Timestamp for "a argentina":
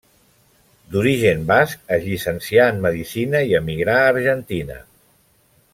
4.01-4.81